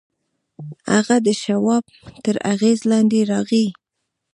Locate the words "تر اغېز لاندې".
2.23-3.19